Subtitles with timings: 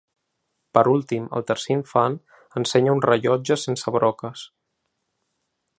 [0.77, 2.17] Per últim, el tercer infant,
[2.61, 4.49] ensenya un rellotge sense broques.